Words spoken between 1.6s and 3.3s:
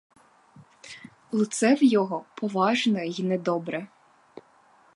в його поважне й